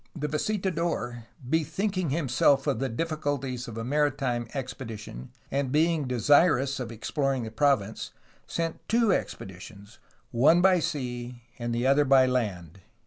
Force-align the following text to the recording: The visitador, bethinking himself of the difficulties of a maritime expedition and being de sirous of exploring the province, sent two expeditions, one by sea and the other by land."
The 0.15 0.27
visitador, 0.27 1.25
bethinking 1.47 2.09
himself 2.09 2.65
of 2.65 2.79
the 2.79 2.89
difficulties 2.89 3.67
of 3.67 3.77
a 3.77 3.83
maritime 3.83 4.47
expedition 4.55 5.29
and 5.51 5.71
being 5.71 6.07
de 6.07 6.15
sirous 6.19 6.79
of 6.79 6.91
exploring 6.91 7.43
the 7.43 7.51
province, 7.51 8.09
sent 8.47 8.79
two 8.89 9.13
expeditions, 9.13 9.99
one 10.31 10.59
by 10.59 10.79
sea 10.79 11.43
and 11.59 11.71
the 11.71 11.85
other 11.85 12.03
by 12.03 12.25
land." 12.25 12.79